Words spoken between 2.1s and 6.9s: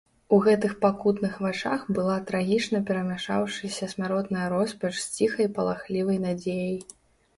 трагічна перамяшаўшыся смяротная роспач з ціхай палахлівай надзеяй.